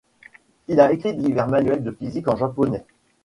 [0.67, 2.83] Il a écrit divers manuels de physique en japonais.